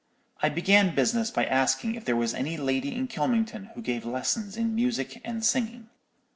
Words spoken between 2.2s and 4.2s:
any lady in Kylmington who gave